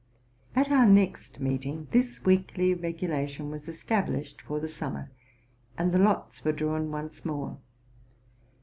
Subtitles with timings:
[0.55, 5.11] At our next meeting this weekly regulation was established for the summer,
[5.77, 7.59] and the lots were drawn once more.